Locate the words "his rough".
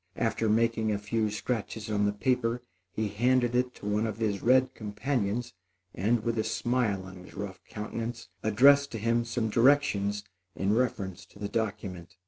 7.17-7.63